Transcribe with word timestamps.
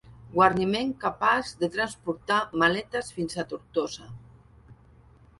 Guarniment 0.35 0.93
capaç 1.01 1.51
de 1.63 1.67
transportar 1.75 2.37
maletes 2.61 3.11
fins 3.19 3.37
a 3.43 3.45
Tortosa. 3.53 4.07